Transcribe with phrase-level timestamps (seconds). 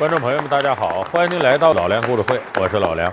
[0.00, 3.12] 观众朋友们，大家好，欢迎您来到老梁故事会，我是老梁。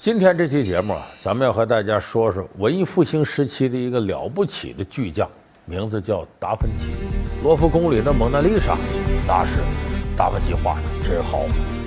[0.00, 5.30] 今天这期节目啊，咱们要和大家说说文艺复兴时期的一个了不起的巨匠，
[5.66, 6.96] 名字叫达芬奇。
[7.44, 8.76] 罗浮宫里的蒙娜丽莎，
[9.24, 9.60] 那是
[10.16, 11.44] 达芬奇画的，真好。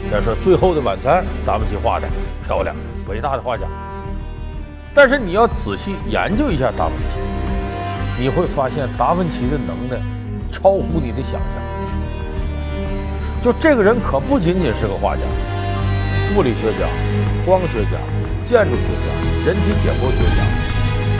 [0.10, 2.08] 再说《最后的晚餐》，达芬奇画的
[2.46, 2.74] 漂亮，
[3.10, 3.64] 伟大的画家。
[4.96, 7.20] 但是你要仔细研究一下达芬奇，
[8.18, 10.00] 你会发现达芬奇的能耐
[10.50, 11.60] 超乎你的想象。
[13.42, 15.22] 就这个人可不仅仅是个画家，
[16.36, 16.86] 物理学家、
[17.46, 17.96] 光学家、
[18.48, 19.08] 建筑学家、
[19.46, 20.44] 人体解剖学家、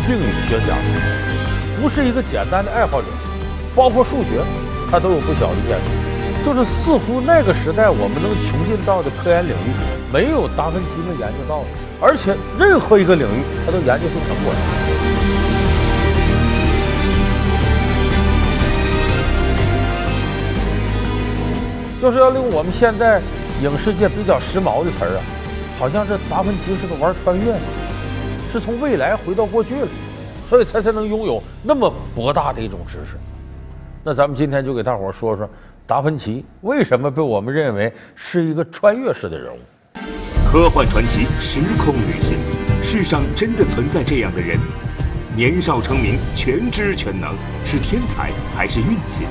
[0.06, 0.76] 病理学家，
[1.82, 3.08] 不是一个简单的爱好者，
[3.74, 4.44] 包括数学，
[4.92, 5.86] 他都有不小的建树。
[6.44, 9.72] 就是似乎那个时代我们能穷尽到的科研领域，
[10.12, 11.68] 没有达芬奇能研究到的，
[12.02, 15.49] 而且任何一个领域他都研究出成果来。
[22.02, 23.22] 就是要用我们现在
[23.62, 25.22] 影视界比较时髦的词儿啊，
[25.78, 27.60] 好像这达芬奇是个玩穿越的，
[28.52, 29.88] 是从未来回到过去了，
[30.50, 33.18] 所以他才能拥有那么博大的一种知识。
[34.04, 35.50] 那咱们今天就给大伙儿说说。
[35.86, 39.58] 达芬奇为什么被我们认为是一个穿越式的人物？
[40.52, 42.38] 科幻传奇，时空旅行，
[42.84, 44.56] 世上真的存在这样的人？
[45.36, 47.34] 年少成名，全知全能，
[47.66, 49.26] 是天才还是运气？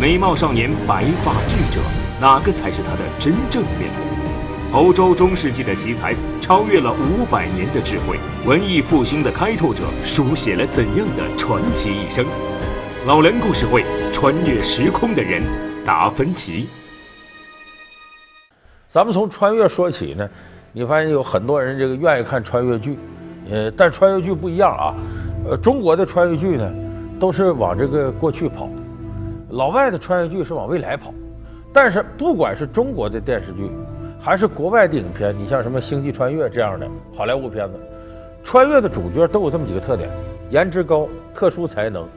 [0.00, 1.78] 美貌少年，白发智者，
[2.18, 4.72] 哪个才是他的真正面目？
[4.72, 12.24] 欧洲中世纪的奇才，超越了五百年的智慧，文艺复兴的开拓者，书写了怎样的传奇一生？
[13.04, 15.42] 老梁故事会，穿越时空的人。
[15.84, 16.66] 达芬奇，
[18.88, 20.26] 咱们从穿越说起呢，
[20.72, 22.98] 你发现有很多人这个愿意看穿越剧，
[23.50, 24.94] 呃，但穿越剧不一样啊，
[25.46, 26.72] 呃，中国的穿越剧呢
[27.18, 28.68] 都是往这个过去跑，
[29.50, 31.12] 老外的穿越剧是往未来跑。
[31.72, 33.70] 但是不管是中国的电视剧，
[34.20, 37.78] 还是国外的影片，你像什么《星际穿越》这样的好莱坞片子，
[38.42, 40.10] 穿越的主角都有这么几个特点：
[40.50, 42.08] 颜值高、特殊才能、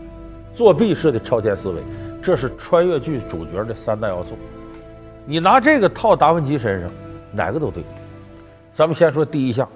[0.56, 1.82] 作弊式的超前思维。
[2.22, 4.38] 这是穿越剧主角的三大要素，
[5.26, 6.90] 你拿这个套达芬奇身上，
[7.34, 7.84] 哪个都对。
[8.74, 9.68] 咱们先说第一项，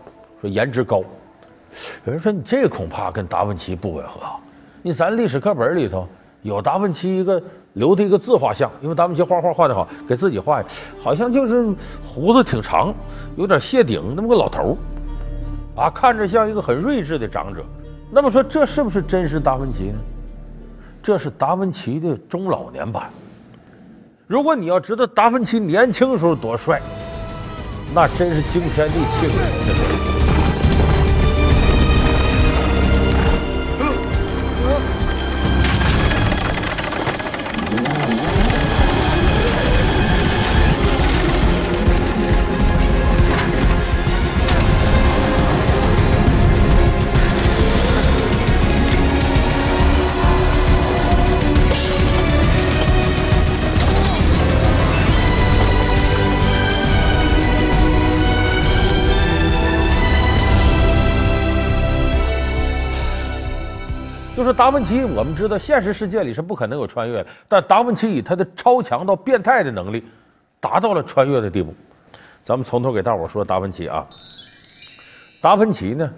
[0.42, 1.04] 说颜值高。
[2.06, 4.22] 有人说你这恐怕跟达芬奇不吻合。
[4.82, 6.08] 你咱历史课本里头
[6.48, 7.44] 有达芬奇一个
[7.74, 10.64] 留的一个自画像，因为达芬奇画画画的好，给自己画，
[11.04, 11.76] 好像就是
[12.06, 12.94] 胡子挺长，
[13.36, 14.78] 有点谢顶那么个老头
[15.76, 17.66] 啊，看着像一个很睿智的长者。
[18.10, 20.00] 那么说这是不是真实达芬奇呢？
[21.04, 23.10] 这是达芬奇的中老年版。
[24.26, 26.82] 如果你要知道达芬奇年轻时候多帅，
[27.94, 30.17] 那真是惊天地泣鬼神
[64.58, 70.04] 达芬奇，我们知道现实世界里是不可能有穿越的，但达芬奇以他的超强到变态的能力，
[70.60, 71.76] 达到了穿越的地步。
[72.44, 74.04] 咱们从头给大伙说达芬奇啊，
[75.44, 76.10] 达芬奇呢，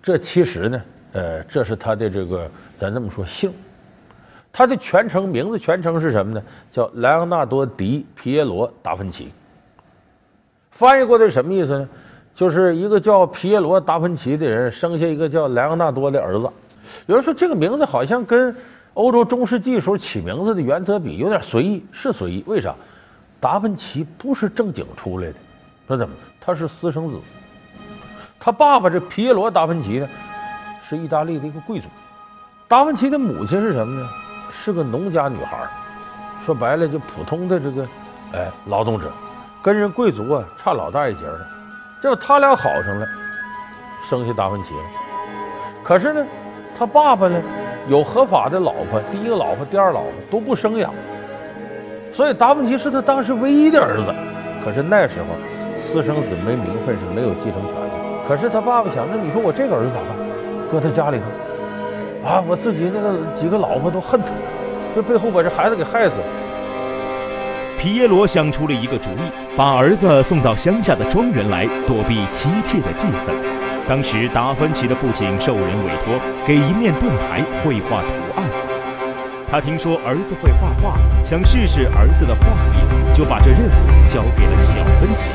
[0.00, 0.82] 这其实呢，
[1.14, 2.48] 呃，这是他的这个
[2.78, 3.52] 咱这么说姓，
[4.52, 6.40] 他的全称名字全称是什么呢？
[6.70, 9.32] 叫莱昂纳多·迪·皮耶罗·达芬奇。
[10.70, 11.88] 翻译过来什么意思呢？
[12.36, 16.48] 就是一个叫皮耶罗·达芬奇的人生下一个叫莱昂纳多的儿子。
[17.06, 18.56] 有人说这个名字好像跟
[18.94, 22.44] 欧洲中世纪时候起名字的原则比有点随意，是随意。
[22.46, 22.74] 为啥？
[23.40, 25.34] 达芬奇不是正经出来的，
[25.86, 26.14] 那怎么？
[26.40, 27.18] 他是私生子。
[28.38, 30.08] 他爸爸这皮耶罗·达芬奇呢，
[30.88, 31.86] 是意大利的一个贵族。
[32.68, 34.08] 达芬奇的母亲是什么呢？
[34.50, 35.68] 是个农家女孩，
[36.46, 37.86] 说白了就普通的这个
[38.32, 39.12] 哎劳动者，
[39.62, 41.46] 跟人贵族啊差老大一截了。
[42.00, 43.06] 结果他俩好上了，
[44.08, 44.82] 生下达芬奇了。
[45.82, 46.26] 可是呢？
[46.78, 47.40] 他爸爸呢，
[47.88, 50.92] 有合法的老婆，第一个老婆、第二老婆都不生养，
[52.12, 54.14] 所以达芬奇是他当时唯一的儿子。
[54.64, 55.26] 可是那时候
[55.82, 57.90] 私生子没名分是没有继承权的。
[58.26, 60.08] 可是他爸爸想，那你说我这个儿子咋办？
[60.72, 64.28] 搁他家里头啊，我自己那个几个老婆都恨他，
[64.94, 66.26] 这背后把这孩子给害死了。
[67.78, 73.63] 皮耶罗想出了一个主意，把儿子送到乡下的庄园来，躲避妻妾的记恨。
[73.86, 78.48] 当时，达芬奇的父亲受人委托给一面盾牌绘画图案。
[79.50, 83.14] 他听说儿子会画画，想试试儿子的画艺。
[83.14, 85.28] 就把这任务交给了小芬奇。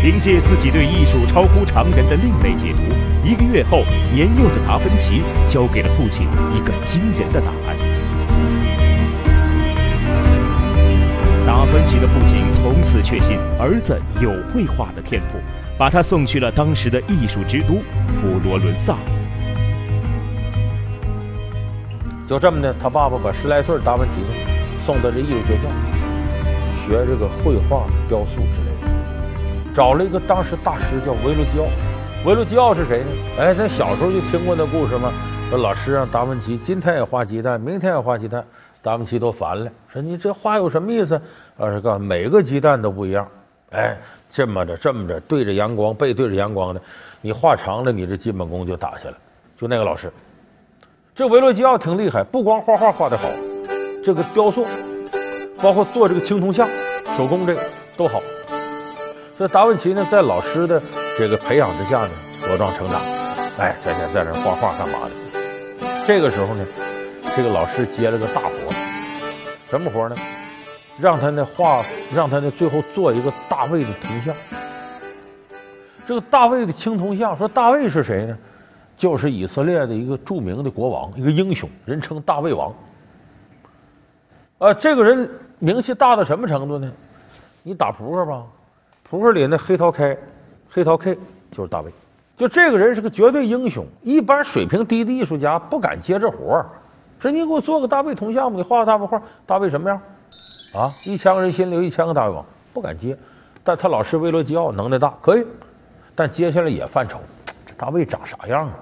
[0.00, 2.80] 凭借自己对艺术超乎常人的另类解读，
[3.22, 7.76] 一个月后，年幼的达芬奇交给了父亲一个惊人的答案。
[11.46, 15.38] 达芬奇的父亲从此确信儿子有绘画的天赋，
[15.80, 17.68] 把他送去了当时的艺术之都
[18.20, 18.98] 佛罗伦萨。
[22.28, 24.20] 就这么的，他爸爸把十来岁达芬奇
[24.84, 25.70] 送到这艺术学校
[26.84, 29.74] 学这个绘画、雕塑之类的。
[29.74, 31.64] 找了一个当时大师叫维罗基奥，
[32.26, 33.06] 维罗基奥是谁呢？
[33.38, 35.10] 哎，咱小时候就听过那故事吗？
[35.48, 38.44] 说老师让达芬奇今天也画鸡蛋，明天也画鸡蛋，
[38.82, 41.18] 达芬奇都烦了，说你这画有什么意思？
[41.56, 43.26] 老师告诉每个鸡蛋都不一样，
[43.70, 43.96] 哎，
[44.30, 46.80] 这么着这么着，对着阳光，背对着阳光的，
[47.20, 49.14] 你画长了，你这基本功就打下来。
[49.56, 50.12] 就那个老师，
[51.14, 53.28] 这维罗基奥挺厉害，不光画画画的好，
[54.02, 54.66] 这个雕塑，
[55.62, 56.68] 包括做这个青铜像，
[57.16, 57.62] 手工这个
[57.96, 58.20] 都好。
[59.38, 60.82] 这达芬奇呢，在老师的
[61.16, 62.10] 这个培养之下呢，
[62.42, 63.00] 茁壮成长。
[63.58, 65.10] 哎，天天在那画画干嘛的？
[66.06, 66.66] 这个时候呢，
[67.36, 68.74] 这个老师接了个大活，
[69.68, 70.16] 什么活呢？
[71.00, 74.34] 让他那画，让他那最后做一个大卫的铜像。
[76.06, 78.36] 这个大卫的青铜像，说大卫是谁呢？
[78.96, 82.74] 就是以色列的一个著名的国王，一个英雄，人称大卫王。
[84.58, 86.92] 啊，这个人名气大到什么程度呢？
[87.62, 88.42] 你打扑克吧。
[89.02, 90.18] 扑克里那黑桃 K，
[90.68, 91.16] 黑桃 K
[91.50, 91.90] 就是大卫。
[92.36, 96.66] 就这个人是个绝对英雄，一般水平低的艺术家不敢接这活儿。
[97.18, 100.00] 说你给我做个大卫铜像吧，你画个大卫画，大卫什么样？
[100.74, 103.16] 啊，一千个人心里有一千个大卫王，不敢接。
[103.64, 105.44] 但他老师维罗基奥能耐大，可以。
[106.14, 107.18] 但接下来也犯愁，
[107.66, 108.74] 这大卫长啥样啊？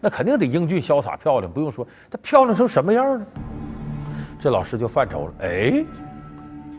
[0.00, 3.26] 那肯定得英俊潇洒漂亮，不用说，他漂亮成什么样呢？
[4.40, 5.32] 这老师就犯愁了。
[5.42, 5.84] 哎，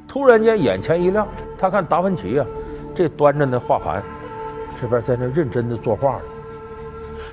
[0.08, 1.28] 突然间眼前一亮，
[1.58, 2.46] 他看达芬奇呀。
[2.96, 4.04] 这端着那画盘，
[4.82, 6.24] 这边在那认真的作画呢。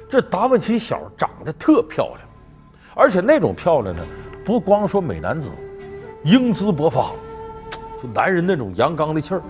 [0.09, 2.21] 这达芬奇小长得特漂亮，
[2.95, 4.03] 而且那种漂亮呢，
[4.45, 5.49] 不光说美男子，
[6.27, 7.13] 英姿勃发，
[8.03, 9.41] 就男人那种阳刚的气儿。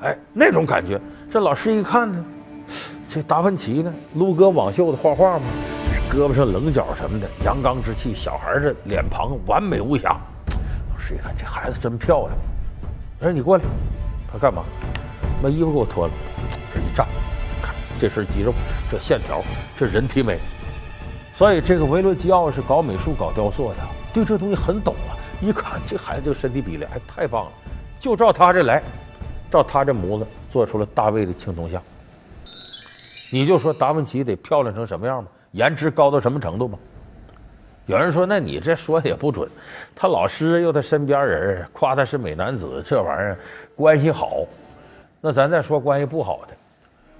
[0.00, 0.98] 哎，那种感觉。
[1.30, 2.24] 这老师一看呢，
[3.10, 5.44] 这达芬奇呢，撸哥网袖子画画嘛，
[6.10, 10.16] 胳膊上棱角什么的，阳刚之气，小孩的脸庞完美无瑕。
[10.90, 12.30] 老师一看，这孩子真漂亮。
[13.20, 13.64] 说，你过来，
[14.32, 14.64] 他干嘛？
[15.42, 16.12] 把衣服给我脱了，
[16.72, 17.06] 这一站，
[17.60, 18.54] 看这身肌肉，
[18.90, 19.42] 这线条，
[19.76, 20.38] 这人体美。
[21.36, 23.76] 所以这个维罗基奥是搞美术、搞雕塑的，
[24.14, 25.20] 对这东西很懂啊。
[25.42, 27.52] 一看这孩子这身体比例还太棒了，
[27.98, 28.80] 就照他这来，
[29.50, 31.82] 照他这模子做出了大卫的青铜像。
[33.32, 36.78] 你就说达芬奇得漂亮成什么样吧，颜值高到什么程度吧？
[37.86, 39.50] 有人说，那你这说也不准。
[39.96, 43.36] 他老师又他身边人夸他是美男子，这玩意儿
[43.74, 44.44] 关系好。
[45.20, 46.54] 那咱再说关系不好的，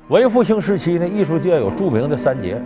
[0.08, 2.62] 文艺复兴时期呢，艺术界有著名的三杰，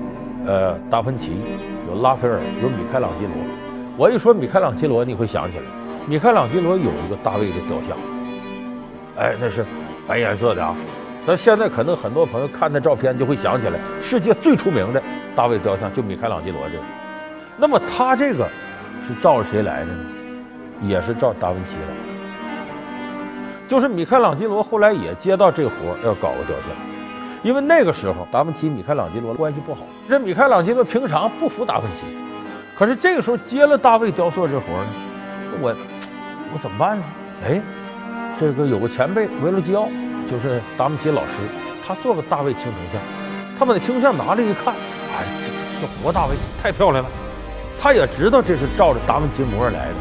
[0.47, 1.41] 呃，达芬奇，
[1.89, 3.66] 有拉斐尔，有米开朗基罗。
[3.99, 5.65] 我一说米开朗基罗，你会想起来，
[6.07, 7.97] 米开朗基罗有一个大卫的雕像，
[9.17, 9.65] 哎，那是
[10.07, 10.77] 白颜色的啊。
[11.27, 15.03] 咱现在可能很多朋友看那照片就会想起来，世界最出名的
[15.35, 16.85] 大卫雕像就米开朗基罗这个。
[17.57, 18.47] 那么他这个
[19.09, 19.99] 是照着谁来的呢？
[20.83, 21.97] 也是照达芬奇来。
[23.67, 25.75] 就是米开朗基罗后来也接到这活
[26.05, 26.69] 要搞个雕像，
[27.43, 29.87] 因为那个时候达芬奇、米开朗基罗关系不好。
[30.07, 32.05] 这米开朗基罗平常不服达芬奇，
[32.79, 34.87] 可是这个时候接了大卫雕塑这活呢，
[35.63, 35.75] 我
[36.53, 37.05] 我怎么办呢？
[37.43, 37.61] 哎，
[38.39, 39.89] 这个有个前辈维罗基奥，
[40.31, 41.33] 就是达芬奇老师，
[41.87, 43.01] 他做个大卫青铜像，
[43.59, 47.11] 他把那青铜像拿来一看，哎，这这活大卫太漂亮了。
[47.79, 49.95] 他也知道这是照着达芬奇模样来的，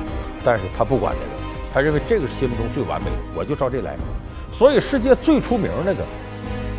[0.44, 1.32] 但是他不管这个。
[1.74, 3.96] 他认为这个是心目中最完美的，我就照这来。
[4.51, 6.03] 所以世界最出名那个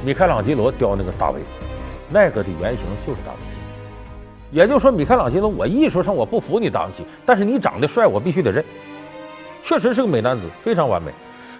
[0.05, 1.41] 米开朗基罗雕那个大卫，
[2.11, 3.39] 那个的原型就是大卫。
[4.57, 8.65] 也就是说，米开朗基罗，我艺术上我不服你达芬奇，但是你长得帅，我必须得认。
[9.63, 11.13] 确实是个美男子，非常完美。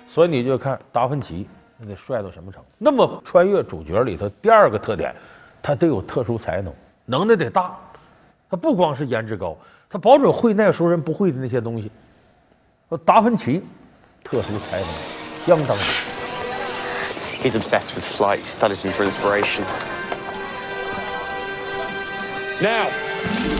[0.09, 2.69] 所以你就看达芬奇那得帅到什么程度。
[2.79, 5.15] 那么穿越主角里头第二个特点，
[5.63, 6.73] 他得有特殊才能，
[7.05, 7.77] 能耐得大。
[8.49, 9.55] 他不光是颜值高，
[9.91, 11.91] 他保准会那时候人不会的那些东西。
[12.89, 13.63] 说达芬奇
[14.25, 14.89] 特殊才能
[15.45, 15.77] 相当。
[17.43, 18.41] He's obsessed with flight.
[18.59, 19.67] Studies them for inspiration.
[22.61, 23.56] Now.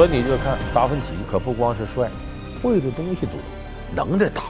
[0.00, 2.08] 所以你就看达芬奇可不光是帅，
[2.62, 3.34] 会的东西多，
[3.94, 4.44] 能耐大。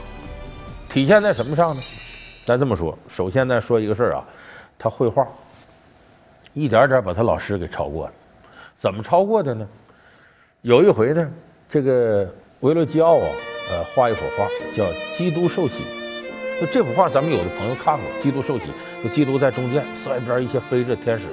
[0.87, 1.81] 体现在什么上呢？
[2.45, 4.23] 咱这么说，首先咱说一个事儿啊，
[4.79, 5.27] 他绘画，
[6.53, 8.13] 一点点把他老师给超过了。
[8.79, 9.67] 怎么超过的呢？
[10.61, 11.29] 有一回呢，
[11.67, 13.27] 这个维罗基奥啊，
[13.71, 14.85] 呃，画一幅画叫
[15.17, 15.83] 《基督受洗》。
[16.61, 18.67] 就这幅画，咱们有的朋友看过，《基督受洗》，
[19.03, 21.25] 就基督在中间，四外边一些飞着天使。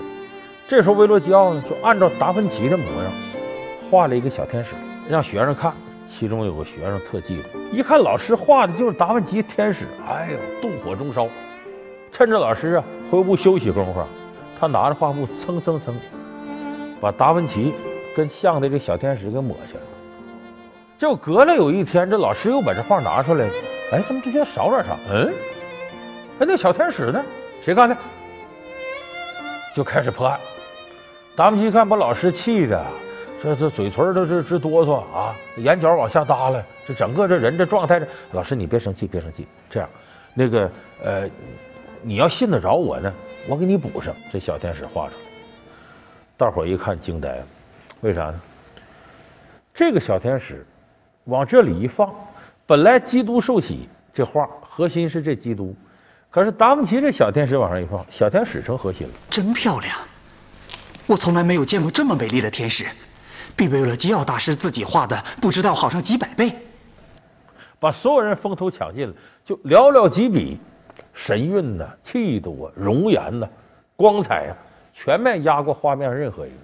[0.66, 3.12] 这时候维罗基奥呢，就按照达芬奇的模样
[3.90, 4.75] 画了一个小天使，
[5.09, 5.73] 让学生看。
[6.11, 11.28] 其中有个学生特记得，一看老师画的就是达芬奇天使，哎呦，怒火中烧。
[12.11, 14.02] 趁着老师啊回屋休息功夫，
[14.59, 15.95] 他拿着画布蹭蹭蹭，
[16.99, 17.75] 把达芬奇
[18.16, 19.80] 跟像的这小天使给抹下来。
[20.97, 23.47] 就隔了有一天，这老师又把这画拿出来，
[23.92, 24.97] 哎，怎么这些少点啥？
[25.12, 25.30] 嗯，
[26.40, 27.23] 哎，那小天使呢？
[27.61, 27.95] 谁干的？
[29.76, 30.40] 就开始破案。
[31.37, 32.83] 达芬奇一看，把老师气的。
[33.40, 38.00] 这这嘴唇都这直哆嗦啊，眼角往下耷拉，这整个这人这状态，
[38.33, 39.88] 老师你别生气，别生气，这样，
[40.35, 40.71] 那个
[41.02, 41.30] 呃，
[42.02, 43.12] 你要信得着我呢，
[43.49, 44.14] 我给你补上。
[44.33, 45.21] 这小天使画出来，
[46.37, 47.47] 大伙一看惊呆了，
[48.00, 48.40] 为啥呢？
[49.73, 50.66] 这个小天使
[51.25, 52.12] 往这里一放，
[52.66, 55.76] 本来基督受洗这画核心是这基督，
[56.28, 59.97] 可是达芬奇这小天使往上一放，小天使成核心了，真漂亮！
[61.07, 62.85] 我从来没有见过这么美丽的天使。
[63.58, 66.54] 比维勒基奥大师自己画的不知道好上几百倍，
[67.80, 70.60] 把所有人风头抢尽了，就寥寥几笔，
[71.12, 73.48] 神韵呐、气度啊、容颜呐、
[73.96, 74.54] 光彩啊，
[74.94, 76.56] 全面压过画面任何一个。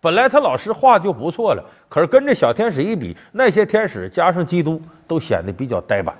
[0.00, 6.14] 本来他老师画就不错了，可是跟这小天使一比，那些天使加上基督都显得比较呆板。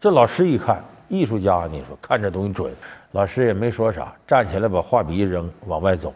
[0.00, 2.72] 这老师一看，艺术家，你说看这东西准，
[3.12, 6.12] 老师也没说啥，站起来把画笔一扔，往外走。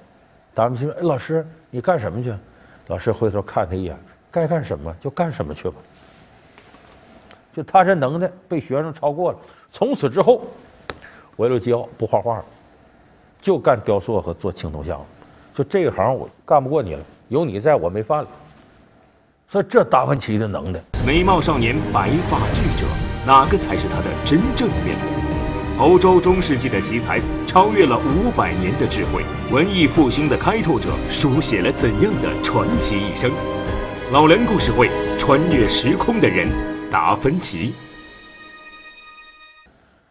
[0.54, 2.32] 达芬奇说：“哎，老师，你干什么去？”
[2.88, 3.96] 老师回头看他一眼，
[4.30, 5.76] 该干什么就干什么去吧。
[7.52, 9.38] 就他这能耐被学生超过了，
[9.73, 10.42] 从此之后，
[11.37, 12.44] 维罗基奥不画画了，
[13.40, 15.00] 就干雕塑和做青铜像。
[15.54, 18.28] 就这一行我干不过你了，有你在我没饭了。
[19.49, 22.87] 所以这达芬奇的能耐，美貌少年，白发智者，
[23.25, 25.34] 哪个才是他的真正面目？
[25.76, 33.28] 欧洲中世纪的奇才超越了五百年的智慧，文艺复兴的开拓者书写了怎样的传奇一生？
[34.12, 34.88] 老梁故事会，
[35.19, 36.49] 穿越时空的人，
[36.93, 37.75] 达芬奇。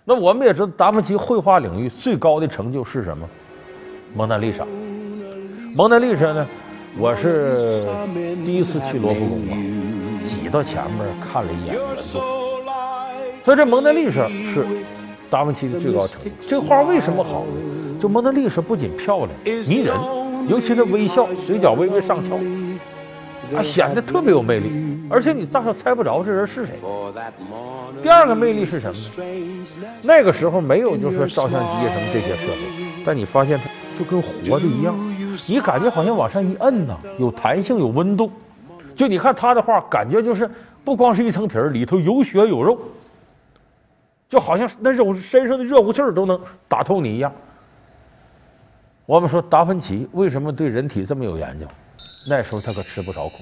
[0.04, 3.26] 那我们也知道，达芬奇绘画领域最高的成就是什么？
[4.14, 4.66] 蒙娜丽莎。
[5.78, 6.46] 蒙娜丽莎呢？
[6.98, 7.88] 我是
[8.46, 9.56] 第一次去罗浮宫啊，
[10.26, 12.22] 挤到前面看了一眼原作。
[13.46, 14.68] 所以这蒙娜丽莎是。
[15.34, 18.00] 达芬奇的最高成就，这画为什么好呢？
[18.00, 19.96] 就蒙娜丽莎不仅漂亮、迷人，
[20.48, 22.36] 尤其那微笑，嘴角微微上翘，
[23.58, 24.70] 啊，显得特别有魅力。
[25.10, 26.76] 而且你大少猜不着这人是谁。
[28.04, 29.02] 第二个魅力是什么？
[30.04, 33.66] 那个时候没有，就是说照相机什么这些设备，但你发现它
[33.98, 34.96] 就跟活的一样，
[35.48, 38.32] 你感觉好像往上一摁呐，有弹性、有温度。
[38.96, 40.48] 就你看他的画，感觉就是
[40.84, 42.78] 不光是一层皮儿，里头有血有肉。
[44.34, 47.32] 就好像那肉身上的热乎气儿都能打透你一样。
[49.06, 51.68] 我们说达芬奇为什么对人体这么有研究？
[52.28, 53.36] 那时候他可吃不少苦，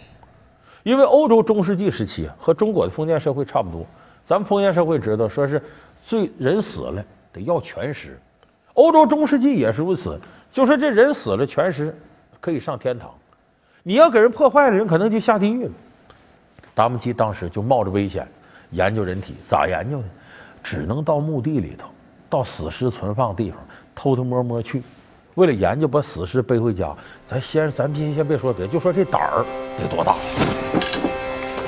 [0.84, 3.86] 因为欧洲中世纪时期和中国的封建社会差不多。
[4.26, 5.64] 咱们封建社会知道，说是
[6.06, 8.20] 最人死了得要全尸，
[8.74, 10.20] 欧洲中世纪也是如此。
[10.52, 11.96] 就说这人死了全尸
[12.42, 13.10] 可以上天堂，
[13.84, 15.72] 你要给人破坏了，人可能就下地狱了。
[16.76, 18.28] 达芬奇当时就冒着危险
[18.72, 20.06] 研究人体，咋研究呢？
[20.64, 21.88] 只能到墓地里头，
[22.30, 23.60] 到死尸存放地方，
[23.94, 24.82] 偷偷摸摸去，
[25.36, 26.96] 为了研究把死尸背回家。
[27.28, 29.46] 咱先，咱先先别说别，就说这胆儿
[29.78, 30.16] 得多大。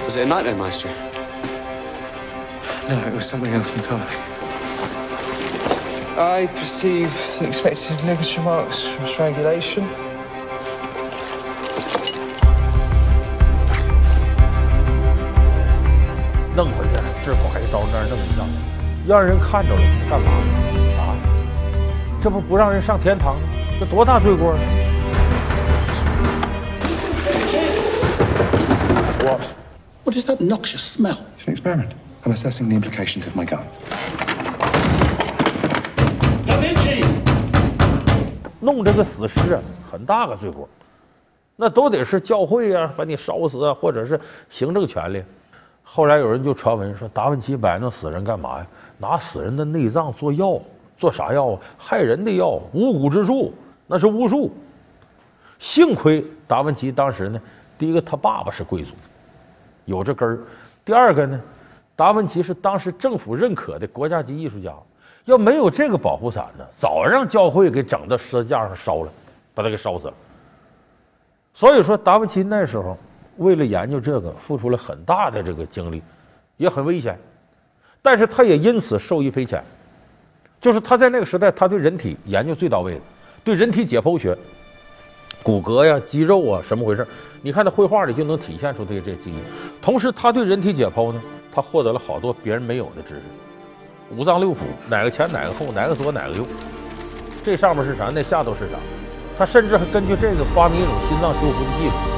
[0.05, 0.89] Was it a nightmare, Master?
[2.87, 4.03] No, it was something else entirely.
[6.15, 7.09] I perceive
[7.39, 9.83] the expected negative marks from strangulation.
[16.55, 18.43] 弄回去，这拐刀那儿弄一下，
[19.05, 20.31] 让人看着了，干嘛
[20.97, 21.11] 啊？
[22.21, 23.41] 这不不让人上天堂吗？
[23.77, 24.59] 这多大罪过呢
[29.19, 29.41] ？What?
[30.05, 31.17] What is that noxious smell?
[31.37, 31.89] It's an experiment.
[32.23, 33.81] I'm assessing the implications of my guns.
[36.47, 37.03] Da Vinci.
[38.61, 40.69] 弄这个死尸啊，很大个罪过，
[41.57, 44.17] 那都得是教会啊，把你烧死啊，或者是
[44.49, 45.21] 行政权力。
[45.85, 48.65] 后来有人就传闻说，达芬奇摆弄死人干嘛呀？
[49.03, 50.57] 拿死人的内脏做药，
[50.97, 51.59] 做啥药啊？
[51.77, 53.53] 害人的药，巫蛊之术，
[53.85, 54.49] 那是巫术。
[55.59, 57.41] 幸亏达芬奇当时呢，
[57.77, 58.93] 第一个他爸爸是贵族，
[59.83, 60.37] 有这根儿；
[60.85, 61.41] 第二个呢，
[61.97, 64.73] 达芬奇是当时政府认可的国家级艺术家。
[65.25, 69.11] 要没有这个保护伞呢，早让教会给整到十字架上烧了，
[69.53, 70.13] 把他给烧死了。
[71.53, 72.97] 所以说，达芬奇那时候
[73.37, 76.01] 为了研究这个，付出了很大的这个精力，
[76.57, 77.17] 也很危险。
[78.03, 79.63] 但是他也因此受益匪浅，
[80.61, 83.01] 就是他在那个时代，他对人体研究最到位的，
[83.45, 84.37] 对人体解剖学、
[85.41, 87.07] 骨骼呀、肌肉啊，什么回事？
[87.41, 89.39] 你看他绘画里就能体现出这这基因。
[89.81, 93.21] 同时，他对人体解剖呢，他获得了好多别人没有的知识。
[94.15, 94.57] 五脏六腑
[94.89, 96.45] 哪个前哪个后哪个左哪个右，
[97.43, 98.75] 这上面是啥，那下头是啥？
[99.37, 102.12] 他甚至还根据这个发明一种心脏修复的技术。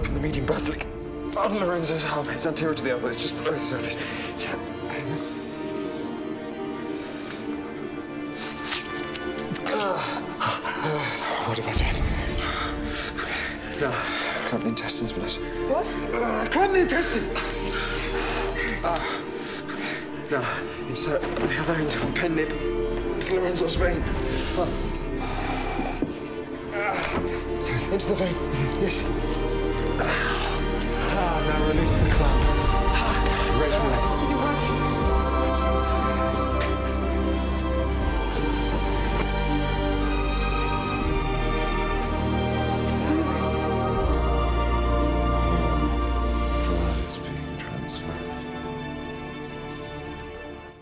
[0.00, 0.80] Open the median basilic.
[1.36, 2.26] On Lorenzo's arm.
[2.30, 3.08] It's anterior to the elbow.
[3.08, 3.92] It's just below the surface.
[9.68, 10.00] Uh,
[11.44, 12.00] what about that?
[13.76, 13.92] No.
[14.48, 15.36] Clamp the intestines, please.
[15.68, 15.84] What?
[15.84, 17.36] Uh, clamp the intestines!
[18.80, 19.04] Uh,
[20.32, 20.40] no.
[20.88, 22.48] Insert the other end of the pen nib.
[23.20, 24.00] It's Lorenzo's vein.
[24.56, 24.64] Uh,
[27.92, 28.32] into the vein.
[28.80, 29.49] Yes.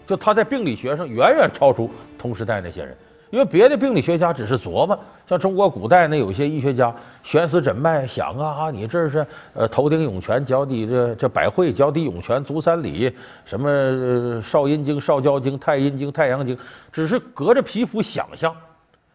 [0.09, 2.97] 就他在病理学上远远超出同时代那些人，
[3.31, 13.15] 因为别的病理学家只是琢磨，像中国古代那有些医学家悬丝诊脉，想啊啊，你这是呃头顶涌泉，脚底这这百会，脚底涌泉足三里，
[13.45, 16.57] 什么少阴经、少焦经、太阴经、太阳经，
[16.91, 18.55] 只是隔着皮肤想象，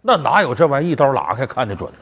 [0.02, 1.98] 那哪有这玩意一刀拉开看得准呢？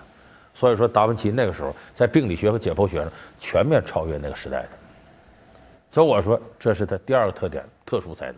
[0.53, 3.07] 所以说，达芬奇那个时候在病理学和解剖学上
[3.39, 4.69] 全面超越那个时代的。
[5.93, 8.35] 所以我说，这是他第二个特点，特殊才能。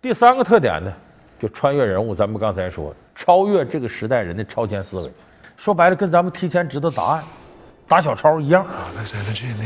[0.00, 0.90] 第三个特点呢，
[1.38, 2.14] 就穿越人物。
[2.14, 5.12] 咱们刚才说，超越这个时代人的超前思维，
[5.56, 7.24] 说白了，跟咱们提前知道答案、
[7.88, 8.64] 打小抄一样。
[8.64, 9.56] Oh, there's energy in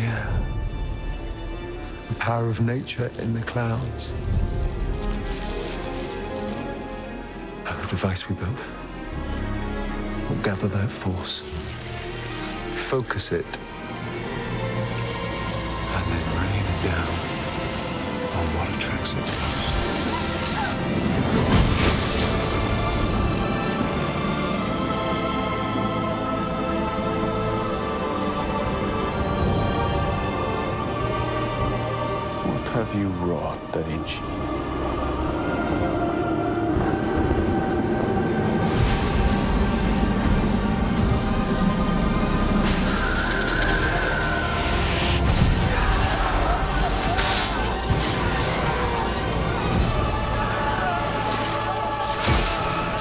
[32.72, 34.20] have you wrought, Da Vinci?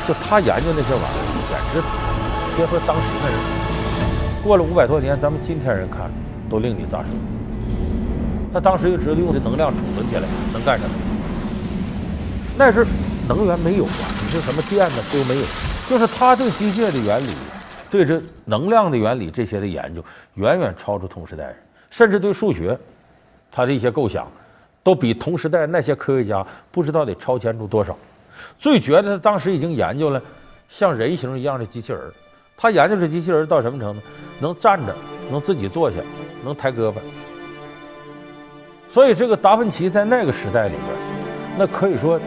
[0.07, 1.83] 就他研究那些玩意儿，简直
[2.57, 3.37] 别说当时的人，
[4.43, 6.09] 过了五百多年，咱们今天人看
[6.49, 7.38] 都令你咋舌。
[8.51, 10.95] 他当时就知道用这能量储存起来能干什么。
[12.57, 12.85] 那时
[13.27, 15.45] 能源没有啊，你说什么电呢都没有，
[15.87, 17.33] 就是他对机械的原理、
[17.91, 21.55] 对这能量的原理这些的研究，远远超出同时代人，
[21.89, 22.77] 甚至对数学，
[23.51, 24.27] 他的一些构想，
[24.83, 27.95] 都比同时代那些科学家不知道得超前出多少。
[28.57, 30.21] 最绝的，他当时已经研究了
[30.67, 32.01] 像人形一样的机器人。
[32.57, 34.01] 他研究这机器人到什么程度？
[34.41, 34.93] 能站着，
[35.31, 35.97] 能自己坐下，
[36.43, 36.95] 能抬胳膊。
[38.91, 40.85] 所以，这个达芬奇在那个时代里边，
[41.57, 42.19] 那可以说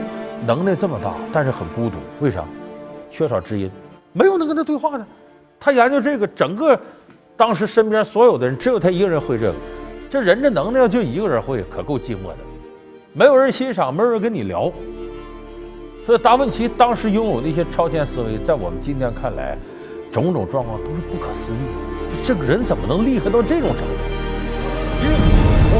[0.46, 1.96] 能耐这么大，但是很孤独。
[2.20, 2.44] 为啥？
[3.10, 3.68] 缺少知音，
[4.12, 5.04] 没有能跟他对话的。
[5.58, 6.78] 他研究这个，整个
[7.36, 9.54] 当时身边所有的人，只有他一个人会这个。
[10.08, 12.38] 这人这能耐就一个人会，可够寂寞的。
[13.12, 14.70] 没有人欣赏，没有人跟你聊。
[16.06, 19.58] 所以，达芬奇当时拥有的一些超前思维，在我们今天看来，
[20.12, 22.24] 种种状况都是不可思议。
[22.24, 24.11] 这个人怎么能厉害到这种程度？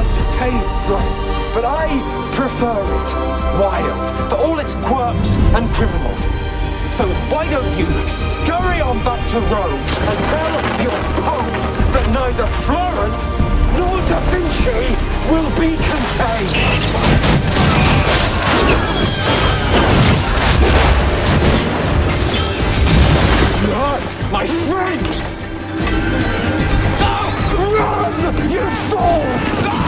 [0.03, 1.87] want to tame rights, but I
[2.35, 3.09] prefer it
[3.59, 6.23] wild, for all its quirks and criminals.
[6.99, 7.87] So why don't you
[8.43, 11.55] scurry on back to Rome and tell your Pope
[11.95, 13.27] that neither Florence
[13.79, 14.91] nor Da Vinci
[15.31, 16.83] will be contained.
[24.33, 25.43] My friend!
[27.73, 28.61] Run, you
[28.91, 29.82] fool!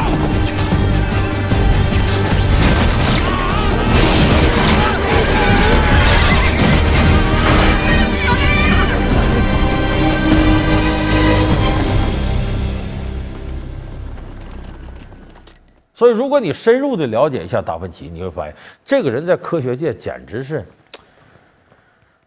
[15.95, 18.55] 所以，如果你深入的了解一下达芬奇，你会发现
[18.85, 20.65] 这个人在科学界简直是，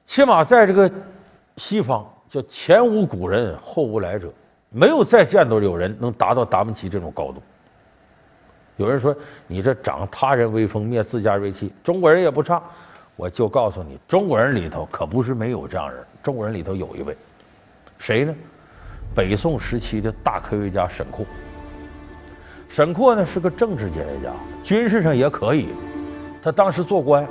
[0.05, 0.89] 起码在这个
[1.57, 4.31] 西方叫前无古人后无来者，
[4.69, 7.43] 没有再见到有人能达到达芬奇这种高度。
[8.77, 9.13] 有人说
[9.47, 12.61] 你这长他人威风灭自家锐气，中国人也不差。
[13.17, 17.17] 我就告诉你，中国人里头可不是没有这样人，中国人里头有一位，
[17.97, 18.33] 谁呢？
[19.15, 21.25] 北宋时期的大科学家沈括。
[22.77, 24.31] 沈括呢是个政治哲学家，
[24.63, 25.69] 军事上也可以。
[26.43, 27.27] 他当时做官，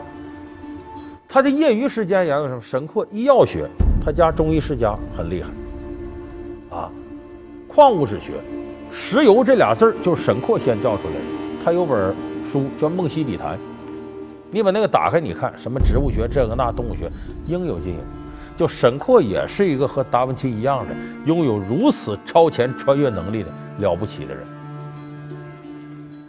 [1.28, 2.60] 他的业余时间研究什么？
[2.60, 3.64] 沈括医药学，
[4.04, 6.90] 他家中医世家很厉害啊。
[7.68, 8.32] 矿物质学，
[8.90, 11.20] 石油这俩字儿就是沈括先叫出来的。
[11.64, 12.12] 他有本
[12.50, 13.56] 书叫《梦溪笔谈》，
[14.50, 17.08] 你把那个打开，你看什么植物学这个那，动物学
[17.46, 18.00] 应有尽有。
[18.56, 24.42] 就沈括也是一个和达芬奇一样的，拥有如此超前穿越能力的了不起的人。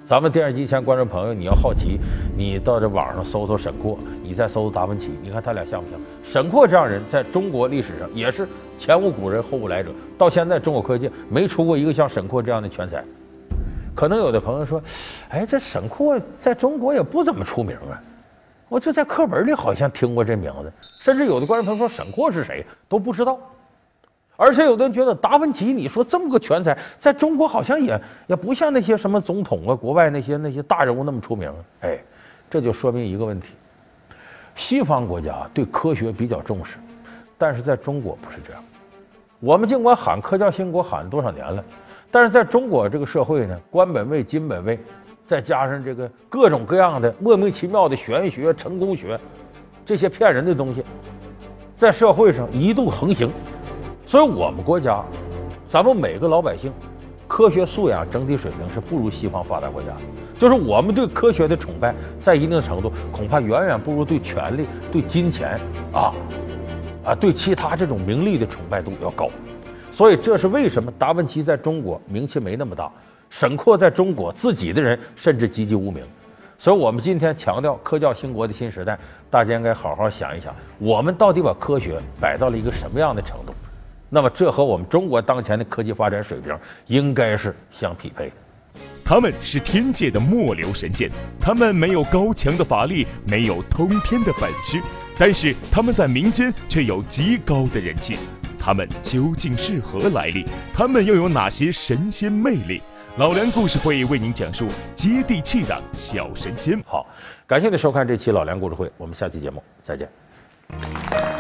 [0.07, 1.99] 咱们电视机前观众朋友，你要好奇，
[2.33, 5.99] 你到这网上搜搜沈括，你再搜搜达芬奇，你看他俩像不像？
[6.23, 13.03] 沈括这样人在中国历史上也是前无古人后无来者，到现在中国科技没出过一个像沈括这样的全才。
[13.93, 14.81] 可能有的朋友说，
[15.27, 17.99] 哎，这沈括在中国也不怎么出名啊，
[18.69, 20.71] 我就在课本里好像听过这名字，
[21.03, 23.37] 甚至有的观众朋友说沈括是谁都不知道。
[24.37, 31.51] 而且有的人觉得达芬奇，你说这么个全才，在中国好像也也不像那些什么总统啊，国外那些那些大人物那么出名。
[31.81, 31.97] 哎，
[32.47, 33.47] 这就说明一个问题：
[34.55, 36.77] 西方国家对科学比较重视，
[37.35, 38.63] 但是在中国不是这样。
[39.39, 41.63] 我们尽管喊科教兴国喊了多少年了，
[42.11, 44.79] 但是在中国这个社会呢，官本位、金本位，
[45.25, 49.19] 再加上这个各种各样的莫名其妙的玄学、成功学
[49.83, 50.83] 这些骗人的东西，
[51.75, 53.31] 在社会上一度横行。
[54.07, 55.03] 所以我们国家，
[55.69, 56.71] 咱们每个老百姓，
[57.27, 59.89] 科学素养整体水平是不如西方发达国家。
[60.39, 65.59] 就是我们对科学的崇拜，在一定程度恐怕远远不如对权力、对金钱
[65.91, 66.13] 啊
[67.03, 69.27] 啊对其他这种名利的崇拜度要高。
[69.91, 72.89] 所以这是为什么达芬奇在中国名气没那么大，
[73.29, 76.01] 沈括在中国自己的人甚至籍籍无名。
[76.57, 78.97] 所以我们今天强调科教兴国的新时代，
[79.29, 83.53] 大家应该好好想一想，我们到底把科学摆到了一个什么样的程度？
[84.09, 88.33] 那么，这和我们中国当前的科技发展水平应该是相匹配的。
[89.03, 94.81] 他们是天界的末流神仙，他们没有高强的法力，没有通天的本事，
[95.17, 98.17] 但是他们在民间却有极高的人气。
[98.59, 100.45] 他们究竟是何来历？
[100.73, 102.81] 他们又有哪些神仙魅力？
[103.17, 106.77] 老梁故事会为您讲述接地气的小神仙。
[106.85, 107.07] 好，
[107.47, 111.36] 感谢您收看这期老梁故事会，我们下期节目再见。